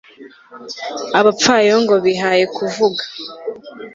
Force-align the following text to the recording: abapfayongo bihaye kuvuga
abapfayongo 1.19 1.95
bihaye 2.05 2.43
kuvuga 2.57 3.03